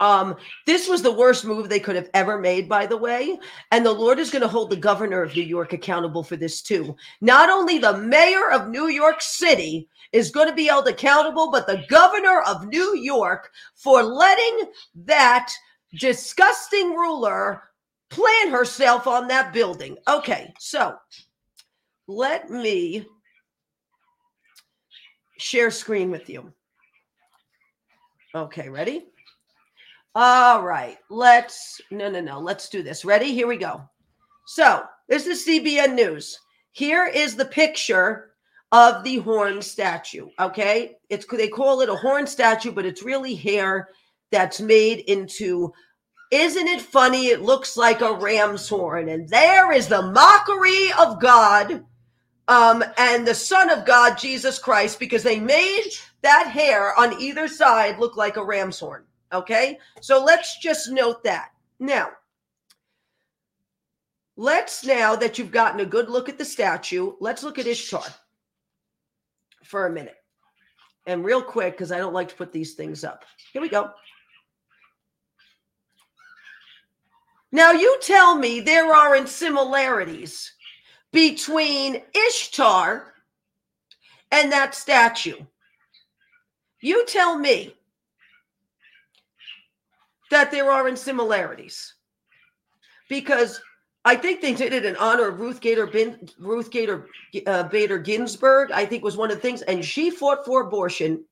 [0.00, 3.38] Um, this was the worst move they could have ever made, by the way.
[3.70, 6.62] And the Lord is going to hold the governor of New York accountable for this
[6.62, 6.96] too.
[7.20, 11.66] Not only the mayor of New York City is going to be held accountable, but
[11.66, 14.68] the governor of New York for letting
[15.06, 15.50] that
[15.98, 17.62] disgusting ruler
[18.10, 19.96] plant herself on that building.
[20.08, 20.96] Okay, so
[22.06, 23.06] let me
[25.38, 26.52] share screen with you.
[28.34, 29.06] Okay, ready?
[30.14, 32.38] All right, let's no, no, no.
[32.38, 33.04] Let's do this.
[33.04, 33.32] Ready?
[33.32, 33.82] Here we go.
[34.46, 36.38] So this is CBN News.
[36.72, 38.30] Here is the picture
[38.72, 40.28] of the horn statue.
[40.40, 43.88] Okay, it's they call it a horn statue, but it's really hair
[44.30, 45.72] that's made into.
[46.30, 47.26] Isn't it funny?
[47.28, 51.84] It looks like a ram's horn, and there is the mockery of God
[52.48, 55.90] um, and the Son of God, Jesus Christ, because they made
[56.22, 59.04] that hair on either side look like a ram's horn.
[59.32, 59.78] Okay.
[60.00, 61.50] So let's just note that.
[61.80, 62.10] Now,
[64.36, 68.04] let's now that you've gotten a good look at the statue, let's look at Ishtar
[69.64, 70.16] for a minute.
[71.06, 73.24] And real quick, because I don't like to put these things up.
[73.52, 73.90] Here we go.
[77.52, 80.52] Now, you tell me there aren't similarities
[81.14, 83.14] between Ishtar
[84.32, 85.38] and that statue.
[86.82, 87.74] You tell me
[90.30, 91.94] that there aren't similarities
[93.08, 93.60] because
[94.04, 97.06] I think they did it in honor of Ruth Gator Bin, Ruth Gator
[97.46, 98.72] uh, Bader Ginsburg.
[98.72, 101.24] I think was one of the things, and she fought for abortion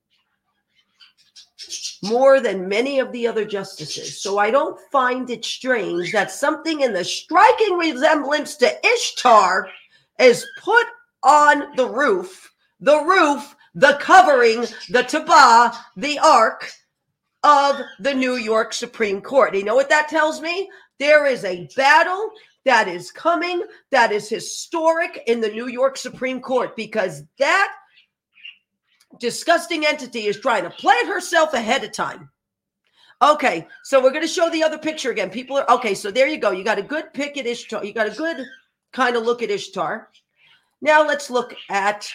[2.03, 4.20] more than many of the other justices.
[4.20, 9.68] So I don't find it strange that something in the striking resemblance to Ishtar
[10.18, 10.87] is put
[11.22, 16.70] on the roof, the roof, the covering, the tabah, the ark
[17.42, 19.55] of the New York Supreme Court.
[19.55, 20.70] You know what that tells me?
[20.98, 22.31] There is a battle
[22.64, 27.72] that is coming that is historic in the New York Supreme Court because that
[29.18, 32.31] disgusting entity is trying to plant herself ahead of time.
[33.22, 35.31] Okay, so we're going to show the other picture again.
[35.31, 36.51] People are okay, so there you go.
[36.51, 37.85] You got a good pick at Ishtar.
[37.85, 38.44] You got a good
[38.92, 40.11] kind of look at Ishtar.
[40.81, 42.11] Now let's look at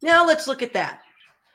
[0.00, 1.00] Now let's look at that.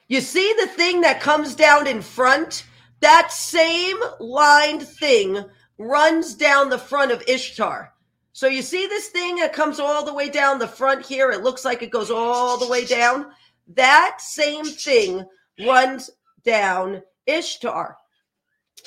[0.09, 2.65] You see the thing that comes down in front?
[2.99, 5.43] That same lined thing
[5.77, 7.93] runs down the front of Ishtar.
[8.33, 11.31] So you see this thing that comes all the way down the front here?
[11.31, 13.27] It looks like it goes all the way down.
[13.75, 15.23] That same thing
[15.65, 16.09] runs
[16.43, 17.95] down Ishtar.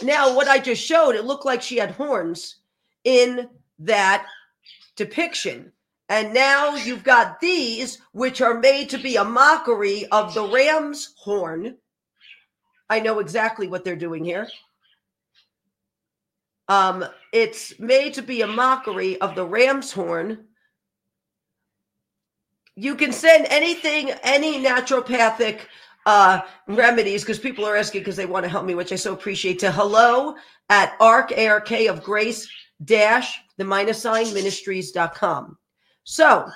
[0.02, 2.56] Now, what I just showed, it looked like she had horns
[3.04, 4.26] in that
[4.96, 5.72] depiction.
[6.08, 11.14] And now you've got these, which are made to be a mockery of the ram's
[11.16, 11.76] horn.
[12.90, 14.48] I know exactly what they're doing here.
[16.68, 20.46] Um, it's made to be a mockery of the ram's horn.
[22.74, 25.60] You can send anything, any naturopathic
[26.04, 29.12] uh, remedies, because people are asking because they want to help me, which I so
[29.12, 30.34] appreciate, to hello
[30.68, 32.48] at arc, ARK of grace
[32.84, 35.56] dash the minus sign ministries.com.
[36.04, 36.48] So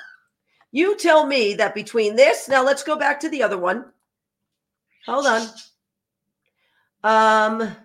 [0.72, 3.86] you tell me that between this, now let's go back to the other one.
[5.06, 5.48] Hold on.
[7.02, 7.76] Um,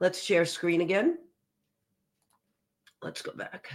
[0.00, 1.18] let's share screen again.
[3.02, 3.68] Let's go back.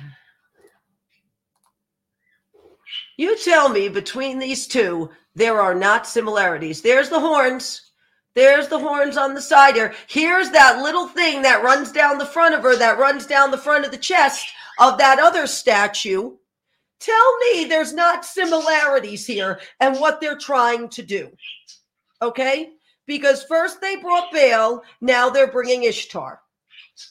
[3.18, 6.82] You tell me between these two, there are not similarities.
[6.82, 7.92] There's the horns.
[8.36, 9.94] There's the horns on the side here.
[10.08, 13.58] Here's that little thing that runs down the front of her, that runs down the
[13.58, 14.48] front of the chest
[14.80, 16.36] of that other statue.
[17.00, 21.32] Tell me there's not similarities here and what they're trying to do.
[22.22, 22.72] Okay?
[23.06, 26.40] Because first they brought Baal, now they're bringing Ishtar.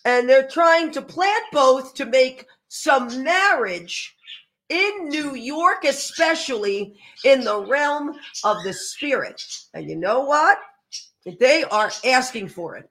[0.04, 4.16] And they're trying to plant both to make some marriage
[4.68, 8.14] in New York, especially in the realm
[8.44, 9.42] of the spirit.
[9.74, 10.58] And you know what?
[11.38, 12.88] They are asking for it.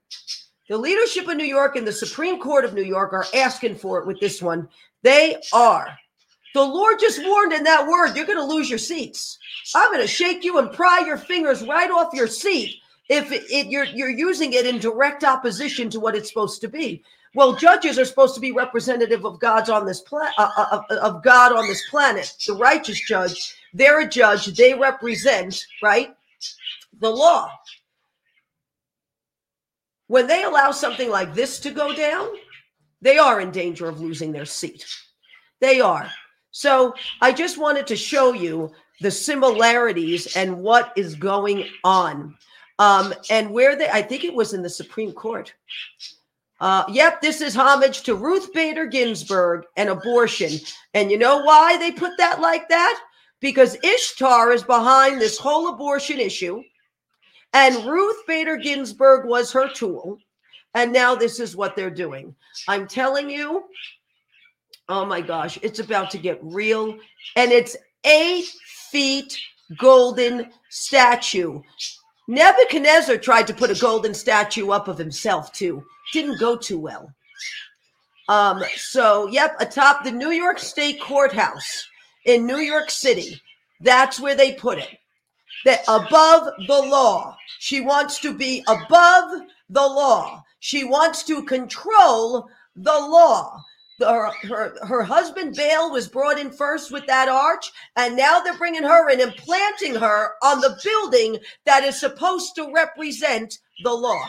[0.68, 3.98] The leadership of New York and the Supreme Court of New York are asking for
[3.98, 4.68] it with this one.
[5.02, 5.88] They are.
[6.54, 9.38] The Lord just warned in that word, you're going to lose your seats.
[9.74, 12.81] I'm going to shake you and pry your fingers right off your seat
[13.12, 16.68] if it, it, you're you're using it in direct opposition to what it's supposed to
[16.68, 17.04] be.
[17.34, 20.96] Well, judges are supposed to be representative of God's on this planet uh, uh, of,
[20.98, 22.32] of God on this planet.
[22.46, 24.46] The righteous judge, they're a judge.
[24.46, 26.14] They represent right
[27.00, 27.50] the law.
[30.08, 32.28] When they allow something like this to go down,
[33.00, 34.84] they are in danger of losing their seat.
[35.60, 36.10] They are.
[36.50, 42.36] So I just wanted to show you the similarities and what is going on.
[42.82, 45.54] Um, and where they, I think it was in the Supreme Court.
[46.60, 50.58] Uh, yep, this is homage to Ruth Bader Ginsburg and abortion.
[50.92, 53.00] And you know why they put that like that?
[53.38, 56.60] Because Ishtar is behind this whole abortion issue.
[57.52, 60.18] And Ruth Bader Ginsburg was her tool.
[60.74, 62.34] And now this is what they're doing.
[62.66, 63.62] I'm telling you,
[64.88, 66.98] oh my gosh, it's about to get real.
[67.36, 68.50] And it's eight
[68.90, 69.38] feet
[69.78, 71.60] golden statue.
[72.32, 77.12] Nebuchadnezzar tried to put a golden statue up of himself too didn't go too well.
[78.28, 81.88] Um, so, yep, atop the New York State Courthouse
[82.24, 83.40] in New York City,
[83.82, 84.98] that's where they put it.
[85.66, 90.42] That above the law, she wants to be above the law.
[90.60, 93.62] She wants to control the law.
[94.00, 98.56] Her, her, her husband Baal was brought in first with that arch, and now they're
[98.56, 103.92] bringing her in and planting her on the building that is supposed to represent the
[103.92, 104.28] law.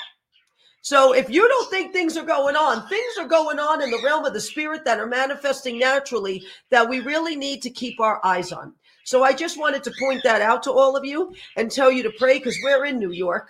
[0.82, 4.02] So if you don't think things are going on, things are going on in the
[4.04, 8.19] realm of the spirit that are manifesting naturally that we really need to keep our
[8.26, 8.73] eyes on.
[9.06, 12.04] So I just wanted to point that out to all of you and tell you
[12.04, 13.49] to pray because we're in New York.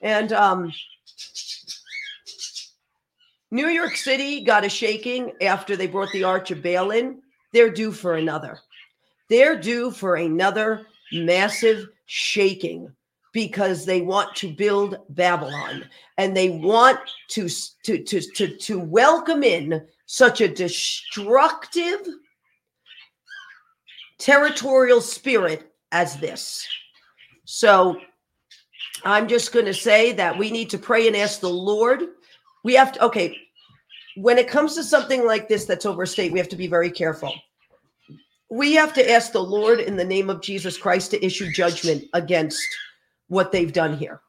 [0.00, 0.72] And um,
[3.54, 7.22] New York City got a shaking after they brought the Arch of Baal in.
[7.52, 8.58] They're due for another.
[9.30, 12.90] They're due for another massive shaking
[13.32, 15.84] because they want to build Babylon
[16.18, 17.48] and they want to
[17.84, 22.00] to to to, to welcome in such a destructive
[24.18, 26.66] territorial spirit as this.
[27.44, 28.00] So
[29.04, 32.02] I'm just going to say that we need to pray and ask the Lord.
[32.64, 33.42] We have to okay,
[34.16, 37.34] when it comes to something like this that's overstate, we have to be very careful.
[38.50, 42.04] We have to ask the Lord in the name of Jesus Christ to issue judgment
[42.12, 42.62] against
[43.28, 44.20] what they've done here.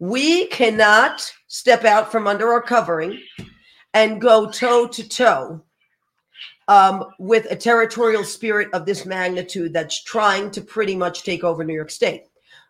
[0.00, 3.20] We cannot step out from under our covering
[3.94, 5.62] and go toe to toe
[6.68, 11.64] um, with a territorial spirit of this magnitude that's trying to pretty much take over
[11.64, 12.24] New York State.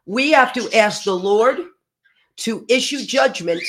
[0.07, 1.59] We have to ask the Lord
[2.39, 3.63] to issue judgment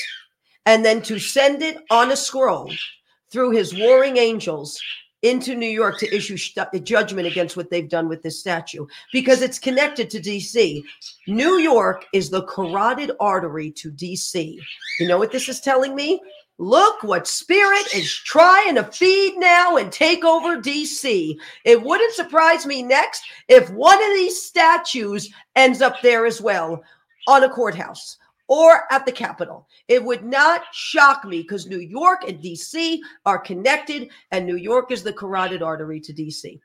[0.66, 2.70] and then to send it on a scroll
[3.30, 4.80] through his warring angels
[5.22, 9.42] into New York to issue st- judgment against what they've done with this statue because
[9.42, 10.82] it's connected to DC.
[11.28, 14.58] New York is the carotid artery to DC.
[14.98, 16.20] You know what this is telling me?
[16.58, 21.34] Look what spirit is trying to feed now and take over DC.
[21.64, 26.82] It wouldn't surprise me next if one of these statues ends up there as well
[27.28, 28.18] on a courthouse
[28.50, 29.68] or at the Capitol.
[29.86, 34.90] It would not shock me because New York and DC are connected, and New York
[34.90, 36.60] is the carotid artery to DC.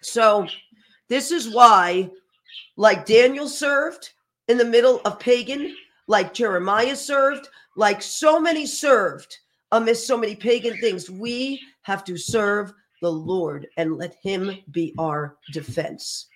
[0.00, 0.48] So,
[1.08, 2.10] this is why,
[2.76, 4.12] like Daniel served
[4.48, 9.36] in the middle of pagan, like Jeremiah served, like so many served
[9.72, 12.72] amidst so many pagan things, we have to serve
[13.02, 16.28] the Lord and let Him be our defense.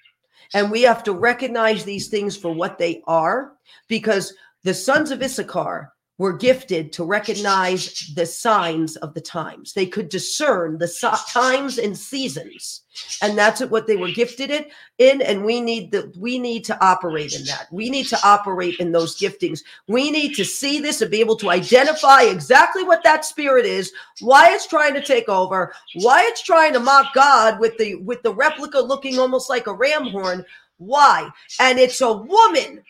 [0.54, 3.52] And we have to recognize these things for what they are
[3.88, 4.34] because
[4.64, 9.72] the sons of Issachar were gifted to recognize the signs of the times.
[9.72, 12.82] They could discern the so- times and seasons,
[13.22, 15.22] and that's what they were gifted it in.
[15.22, 17.66] And we need the we need to operate in that.
[17.72, 19.60] We need to operate in those giftings.
[19.88, 23.92] We need to see this and be able to identify exactly what that spirit is,
[24.20, 28.22] why it's trying to take over, why it's trying to mock God with the with
[28.22, 30.44] the replica looking almost like a ram horn.
[30.76, 31.30] Why?
[31.60, 32.82] And it's a woman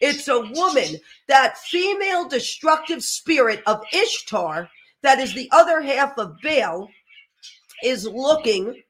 [0.00, 0.96] it's a woman,
[1.28, 4.68] that female destructive spirit of Ishtar,
[5.02, 6.88] that is the other half of Baal,
[7.82, 8.82] is looking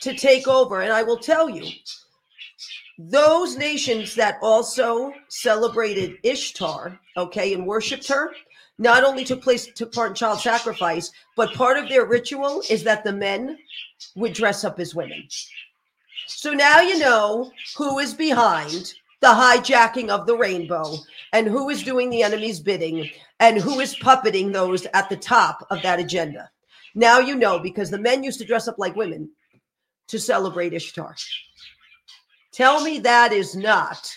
[0.00, 0.80] to take over.
[0.80, 1.66] And I will tell you,
[2.98, 8.32] those nations that also celebrated Ishtar, okay, and worshiped her,
[8.78, 12.82] not only took place took part in child sacrifice, but part of their ritual is
[12.84, 13.58] that the men
[14.16, 15.26] would dress up as women.
[16.26, 20.96] So now you know who is behind the hijacking of the rainbow
[21.32, 23.08] and who is doing the enemy's bidding
[23.38, 26.50] and who is puppeting those at the top of that agenda.
[26.94, 29.30] Now you know because the men used to dress up like women
[30.08, 31.14] to celebrate Ishtar.
[32.52, 34.10] Tell me that is not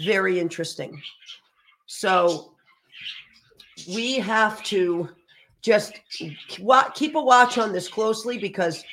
[0.00, 1.00] very interesting.
[1.86, 2.52] So
[3.88, 5.08] we have to
[5.62, 8.84] just keep a watch on this closely because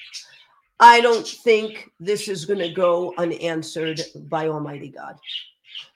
[0.84, 5.18] I don't think this is going to go unanswered by Almighty God.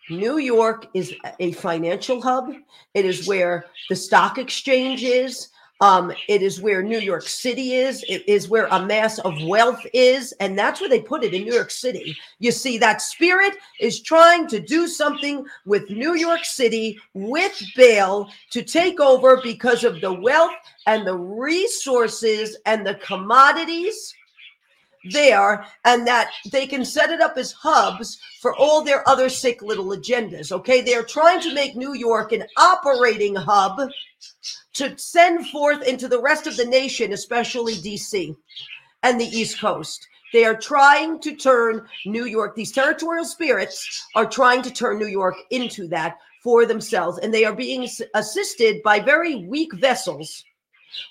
[0.09, 2.53] New York is a financial hub.
[2.93, 5.49] It is where the stock exchange is.
[5.81, 8.05] Um, it is where New York City is.
[8.07, 10.31] It is where a mass of wealth is.
[10.39, 12.15] And that's where they put it in New York City.
[12.39, 18.31] You see, that spirit is trying to do something with New York City, with Baal
[18.51, 24.13] to take over because of the wealth and the resources and the commodities
[25.11, 29.61] there and that they can set it up as hubs for all their other sick
[29.61, 30.51] little agendas.
[30.51, 30.81] Okay.
[30.81, 33.89] They're trying to make New York an operating hub
[34.73, 38.35] to send forth into the rest of the nation, especially DC
[39.03, 40.07] and the East Coast.
[40.33, 45.07] They are trying to turn New York, these territorial spirits are trying to turn New
[45.07, 47.17] York into that for themselves.
[47.19, 50.43] And they are being assisted by very weak vessels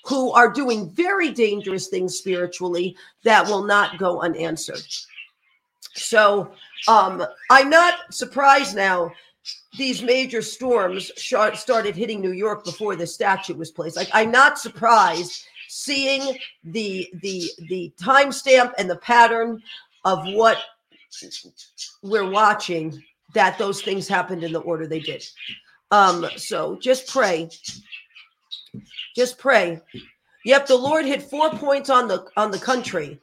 [0.05, 4.81] who are doing very dangerous things spiritually that will not go unanswered.
[5.93, 6.51] So
[6.87, 9.11] um, I'm not surprised now
[9.77, 13.95] these major storms started hitting New York before the statute was placed.
[13.95, 19.61] Like I'm not surprised seeing the the the timestamp and the pattern
[20.05, 20.57] of what
[22.01, 25.23] we're watching that those things happened in the order they did.
[25.91, 27.49] Um, so just pray
[29.17, 29.81] just pray.
[30.45, 33.19] Yep, the Lord hit four points on the on the country.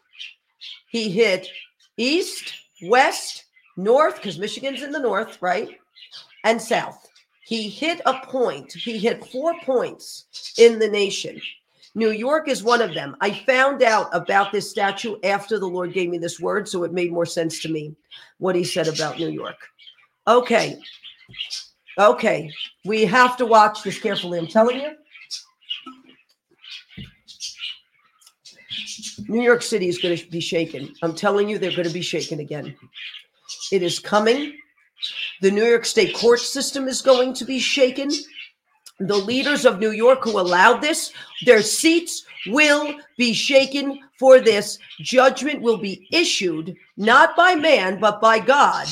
[0.88, 1.48] He hit
[1.96, 3.44] east, west,
[3.76, 5.68] north, because Michigan's in the north, right?
[6.42, 7.08] And south.
[7.44, 8.72] He hit a point.
[8.72, 11.40] He hit four points in the nation.
[11.94, 13.16] New York is one of them.
[13.20, 16.92] I found out about this statue after the Lord gave me this word, so it
[16.92, 17.94] made more sense to me
[18.38, 19.58] what he said about New York.
[20.26, 20.76] Okay.
[21.98, 22.50] Okay.
[22.84, 24.40] We have to watch this carefully.
[24.40, 24.96] I'm telling you.
[29.28, 30.94] New York City is going to be shaken.
[31.02, 32.76] I'm telling you, they're going to be shaken again.
[33.72, 34.56] It is coming.
[35.40, 38.10] The New York State court system is going to be shaken.
[39.00, 41.12] The leaders of New York who allowed this,
[41.44, 44.78] their seats will be shaken for this.
[45.00, 48.86] Judgment will be issued not by man, but by God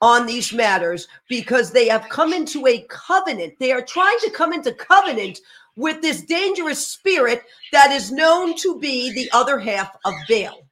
[0.00, 3.54] on these matters because they have come into a covenant.
[3.58, 5.40] They are trying to come into covenant
[5.76, 7.42] with this dangerous spirit
[7.72, 10.66] that is known to be the other half of Baal.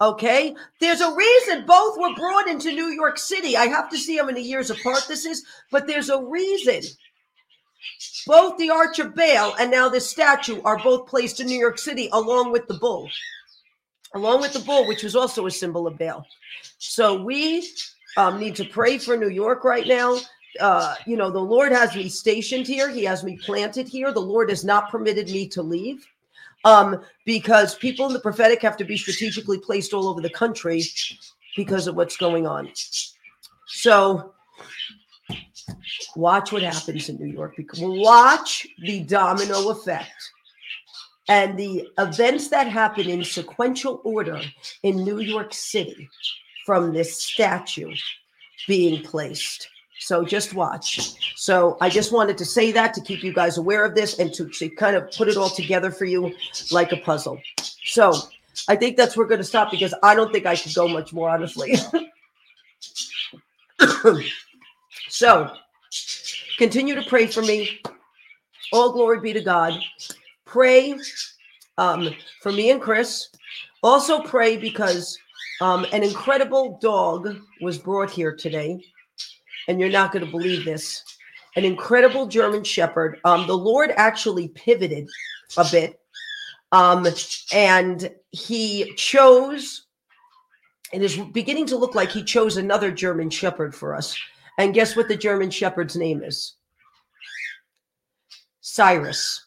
[0.00, 3.56] Okay, there's a reason both were brought into New York City.
[3.56, 6.82] I have to see how many years apart this is, but there's a reason.
[8.26, 11.78] Both the Arch of Baal and now this statue are both placed in New York
[11.78, 13.08] City along with the bull,
[14.14, 16.26] along with the bull, which was also a symbol of Baal.
[16.78, 17.66] So we
[18.16, 20.18] um, need to pray for New York right now
[20.60, 22.90] uh, you know, the Lord has me stationed here.
[22.90, 24.12] He has me planted here.
[24.12, 26.06] The Lord has not permitted me to leave
[26.64, 30.82] um, because people in the prophetic have to be strategically placed all over the country
[31.56, 32.68] because of what's going on.
[33.66, 34.34] So
[36.16, 37.54] watch what happens in New York.
[37.78, 40.10] Watch the domino effect
[41.28, 44.40] and the events that happen in sequential order
[44.82, 46.08] in New York City
[46.64, 47.94] from this statue
[48.66, 49.68] being placed.
[49.98, 51.00] So just watch.
[51.36, 54.32] So I just wanted to say that to keep you guys aware of this and
[54.34, 56.34] to, to kind of put it all together for you
[56.70, 57.40] like a puzzle.
[57.84, 58.12] So
[58.68, 60.86] I think that's where we're going to stop because I don't think I could go
[60.88, 61.76] much more, honestly.
[65.08, 65.50] so
[66.58, 67.80] continue to pray for me.
[68.72, 69.78] All glory be to God.
[70.44, 70.98] Pray
[71.78, 73.28] um, for me and Chris.
[73.82, 75.18] Also pray because
[75.60, 78.82] um, an incredible dog was brought here today
[79.68, 81.02] and you're not going to believe this.
[81.56, 83.18] An incredible German Shepherd.
[83.24, 85.08] Um, the Lord actually pivoted
[85.56, 85.98] a bit,
[86.72, 87.06] um,
[87.52, 89.86] and he chose.
[90.92, 94.16] It is beginning to look like he chose another German Shepherd for us.
[94.58, 96.54] And guess what the German Shepherd's name is?
[98.60, 99.44] Cyrus.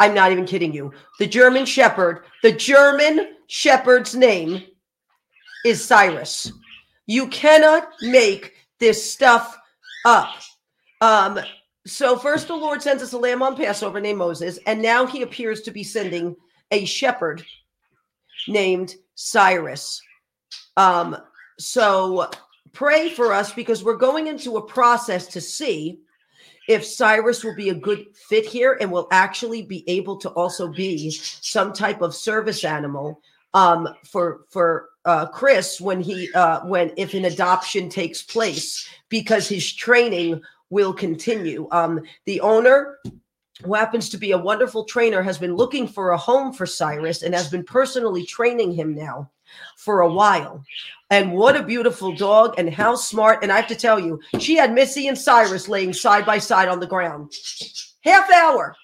[0.00, 0.92] I'm not even kidding you.
[1.18, 4.64] The German Shepherd, the German Shepherd's name
[5.64, 6.52] is Cyrus.
[7.06, 9.56] You cannot make this stuff
[10.04, 10.34] up.
[11.00, 11.38] Um,
[11.86, 15.22] so first the Lord sends us a lamb on Passover named Moses, and now he
[15.22, 16.34] appears to be sending
[16.72, 17.44] a shepherd
[18.48, 20.02] named Cyrus.
[20.76, 21.16] Um,
[21.60, 22.28] so
[22.72, 26.00] pray for us because we're going into a process to see
[26.68, 30.66] if Cyrus will be a good fit here and will actually be able to also
[30.66, 33.20] be some type of service animal
[33.54, 39.48] um, for for uh, Chris when he uh, when if an adoption takes place because
[39.48, 40.40] his training
[40.70, 41.68] will continue.
[41.70, 42.98] Um, the owner,
[43.62, 47.22] who happens to be a wonderful trainer, has been looking for a home for Cyrus
[47.22, 49.30] and has been personally training him now
[49.76, 50.64] for a while.
[51.10, 53.42] And what a beautiful dog and how smart.
[53.42, 56.68] And I have to tell you, she had Missy and Cyrus laying side by side
[56.68, 57.34] on the ground.
[58.00, 58.74] Half hour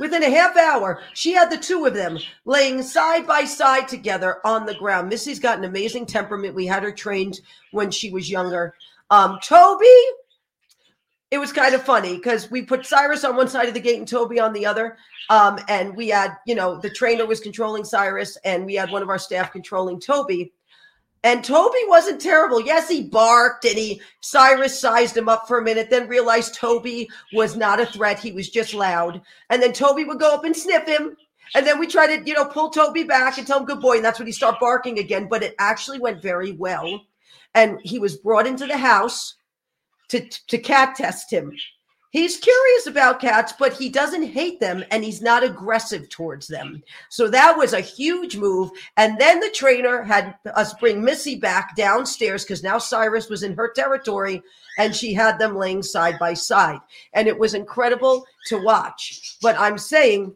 [0.00, 4.38] Within a half hour, she had the two of them laying side by side together
[4.46, 5.10] on the ground.
[5.10, 6.54] Missy's got an amazing temperament.
[6.54, 7.42] We had her trained
[7.72, 8.74] when she was younger.
[9.10, 9.84] Um, Toby,
[11.30, 13.98] it was kind of funny because we put Cyrus on one side of the gate
[13.98, 14.96] and Toby on the other.
[15.28, 19.02] Um, and we had, you know, the trainer was controlling Cyrus and we had one
[19.02, 20.50] of our staff controlling Toby.
[21.22, 22.62] And Toby wasn't terrible.
[22.62, 27.10] Yes, he barked and he Cyrus sized him up for a minute, then realized Toby
[27.34, 28.18] was not a threat.
[28.18, 29.20] He was just loud.
[29.50, 31.16] And then Toby would go up and sniff him.
[31.54, 33.96] And then we try to, you know, pull Toby back and tell him good boy.
[33.96, 35.28] And that's when he start barking again.
[35.28, 37.02] But it actually went very well.
[37.54, 39.34] And he was brought into the house
[40.08, 41.52] to, to cat test him.
[42.10, 46.82] He's curious about cats, but he doesn't hate them and he's not aggressive towards them.
[47.08, 48.70] So that was a huge move.
[48.96, 53.54] And then the trainer had us bring Missy back downstairs because now Cyrus was in
[53.54, 54.42] her territory
[54.76, 56.80] and she had them laying side by side.
[57.12, 59.36] And it was incredible to watch.
[59.40, 60.34] But I'm saying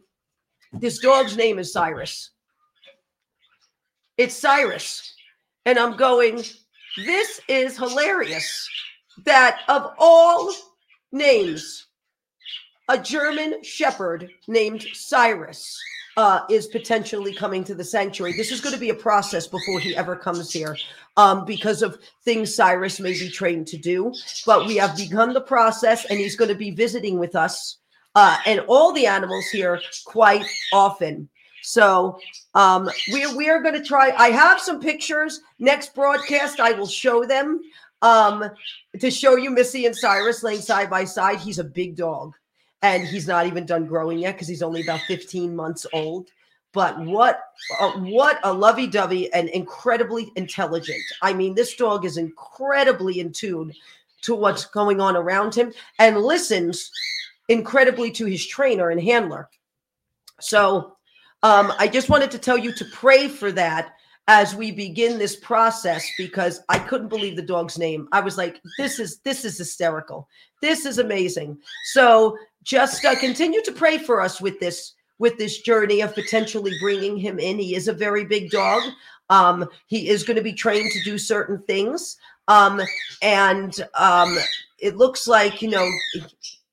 [0.71, 2.31] this dog's name is Cyrus.
[4.17, 5.13] It's Cyrus.
[5.65, 6.41] And I'm going,
[6.95, 8.69] this is hilarious
[9.25, 10.53] that of all
[11.15, 11.87] names,
[12.89, 15.81] a German shepherd named Cyrus
[16.17, 18.33] uh, is potentially coming to the sanctuary.
[18.33, 20.77] This is going to be a process before he ever comes here
[21.17, 24.13] um, because of things Cyrus may be trained to do.
[24.45, 27.79] But we have begun the process, and he's going to be visiting with us
[28.13, 31.29] uh, and all the animals here quite often.
[31.63, 32.19] So
[32.53, 34.11] um, we're we are going to try.
[34.11, 35.41] I have some pictures.
[35.57, 37.59] Next broadcast, I will show them
[38.05, 38.51] um,
[38.99, 41.39] to show you Missy and Cyrus laying side by side.
[41.39, 42.35] He's a big dog,
[42.83, 46.29] and he's not even done growing yet because he's only about 15 months old.
[46.71, 47.39] But what
[47.79, 51.01] uh, what a lovey-dovey and incredibly intelligent.
[51.21, 53.73] I mean, this dog is incredibly in tune
[54.21, 56.91] to what's going on around him and listens
[57.47, 59.49] incredibly to his trainer and handler.
[60.41, 60.97] So
[61.43, 63.93] um, I just wanted to tell you to pray for that
[64.27, 68.07] as we begin this process because I couldn't believe the dog's name.
[68.11, 70.27] I was like, this is this is hysterical.
[70.61, 71.57] This is amazing.
[71.91, 76.73] So just uh, continue to pray for us with this with this journey of potentially
[76.81, 77.59] bringing him in.
[77.59, 78.81] He is a very big dog.
[79.29, 82.17] Um, he is going to be trained to do certain things.
[82.47, 82.81] Um,
[83.21, 84.37] and um,
[84.79, 85.89] it looks like, you know,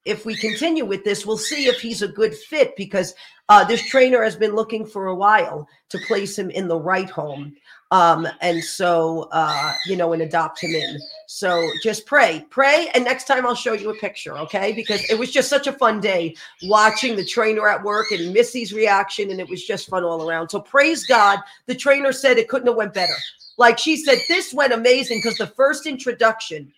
[0.04, 3.14] if we continue with this, we'll see if he's a good fit because
[3.48, 7.08] uh, this trainer has been looking for a while to place him in the right
[7.08, 7.54] home.
[7.92, 10.98] Um, and so, uh, you know, and adopt him in.
[11.26, 12.88] So just pray, pray.
[12.94, 14.72] And next time I'll show you a picture, okay?
[14.72, 18.72] Because it was just such a fun day watching the trainer at work and Missy's
[18.72, 19.30] reaction.
[19.30, 20.48] And it was just fun all around.
[20.48, 21.38] So praise God.
[21.66, 23.12] The trainer said it couldn't have went better.
[23.58, 26.72] Like she said, this went amazing because the first introduction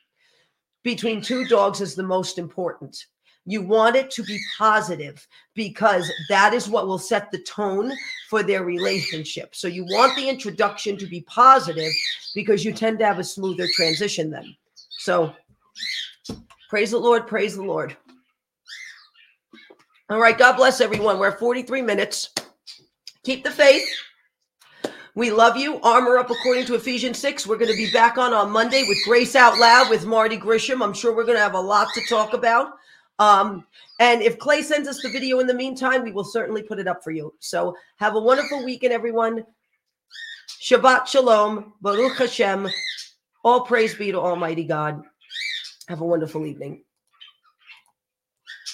[0.83, 3.07] between two dogs is the most important.
[3.47, 7.93] You want it to be positive because that is what will set the tone
[8.31, 9.55] for their relationship.
[9.55, 11.93] So you want the introduction to be positive
[12.35, 14.57] because you tend to have a smoother transition then.
[14.91, 15.35] So
[16.71, 17.97] praise the Lord, praise the Lord.
[20.09, 21.19] All right, God bless everyone.
[21.19, 22.31] We're 43 minutes.
[23.25, 23.85] Keep the faith.
[25.15, 25.81] We love you.
[25.81, 27.47] Armor up according to Ephesians 6.
[27.47, 30.83] We're going to be back on on Monday with Grace Out Loud with Marty Grisham.
[30.83, 32.73] I'm sure we're going to have a lot to talk about.
[33.19, 33.67] Um,
[34.01, 36.89] and if Clay sends us the video in the meantime, we will certainly put it
[36.89, 37.35] up for you.
[37.41, 39.45] So have a wonderful weekend, everyone.
[40.61, 42.69] Shabbat Shalom, Baruch Hashem.
[43.45, 45.03] All praise be to Almighty God.
[45.89, 46.84] Have a wonderful evening.